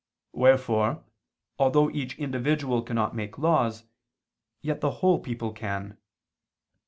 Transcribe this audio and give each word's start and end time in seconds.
Wherefore 0.33 1.03
although 1.59 1.91
each 1.91 2.17
individual 2.17 2.81
cannot 2.81 3.15
make 3.15 3.37
laws, 3.37 3.83
yet 4.63 4.81
the 4.81 4.89
whole 5.05 5.19
people 5.19 5.51
can. 5.53 5.95